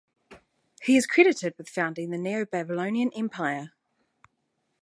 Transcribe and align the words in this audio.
He 0.81 0.97
is 0.97 1.05
credited 1.05 1.53
with 1.59 1.69
founding 1.69 2.09
the 2.09 2.17
Neo-Babylonian 2.17 3.11
Empire. 3.15 3.73